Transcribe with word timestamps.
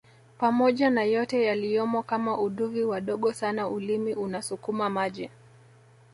pamoja 0.37 0.89
na 0.89 1.03
yote 1.03 1.43
yaliyomo 1.45 2.03
kama 2.03 2.37
uduvi 2.41 2.83
wadogo 2.83 3.33
sana 3.33 3.67
ulimi 3.67 4.13
unasukuma 4.13 4.89
maji 4.89 5.29